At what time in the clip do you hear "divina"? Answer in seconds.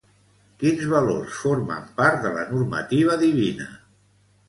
3.29-3.73